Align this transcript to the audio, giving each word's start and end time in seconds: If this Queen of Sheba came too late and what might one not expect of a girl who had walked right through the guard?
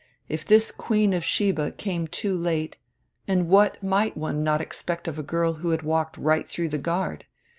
If 0.27 0.47
this 0.47 0.71
Queen 0.71 1.13
of 1.13 1.23
Sheba 1.23 1.73
came 1.73 2.07
too 2.07 2.35
late 2.35 2.75
and 3.27 3.47
what 3.47 3.83
might 3.83 4.17
one 4.17 4.43
not 4.43 4.59
expect 4.59 5.07
of 5.07 5.19
a 5.19 5.21
girl 5.21 5.53
who 5.61 5.69
had 5.69 5.83
walked 5.83 6.17
right 6.17 6.49
through 6.49 6.69
the 6.69 6.79
guard? 6.79 7.23